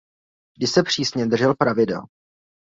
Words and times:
Vždy 0.57 0.67
se 0.67 0.83
přísně 0.83 1.25
držel 1.25 1.53
pravidel. 1.55 2.05